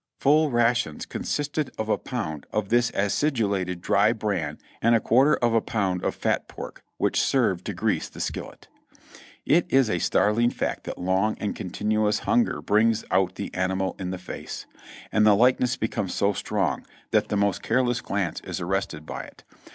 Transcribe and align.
Full 0.19 0.49
rations 0.49 1.05
consisted 1.05 1.69
of 1.77 1.87
a 1.87 1.95
pound 1.99 2.47
of 2.51 2.69
this 2.69 2.89
acidulated 2.95 3.81
dry 3.81 4.13
bran 4.13 4.57
and 4.81 4.95
a 4.95 4.99
quarter 4.99 5.35
of 5.35 5.53
a 5.53 5.61
pound 5.61 6.03
of 6.03 6.15
fat 6.15 6.47
pork, 6.47 6.83
which 6.97 7.21
served 7.21 7.65
to 7.65 7.75
grease 7.75 8.09
the 8.09 8.19
skillet. 8.19 8.67
It 9.45 9.67
is 9.69 9.91
a 9.91 9.99
startling 9.99 10.49
fact 10.49 10.85
that 10.85 10.97
long 10.97 11.37
and 11.39 11.55
continuous 11.55 12.17
hunger 12.17 12.63
brings 12.63 13.05
out 13.11 13.35
the 13.35 13.53
animal 13.53 13.95
in 13.99 14.09
the 14.09 14.17
face, 14.17 14.65
and 15.11 15.23
the 15.23 15.35
likeness 15.35 15.77
becomes 15.77 16.15
so 16.15 16.33
strong 16.33 16.83
that 17.11 17.27
the 17.29 17.37
most 17.37 17.61
careless 17.61 18.01
glance 18.01 18.39
is 18.41 18.59
arrested 18.59 19.05
by 19.05 19.21
it. 19.25 19.43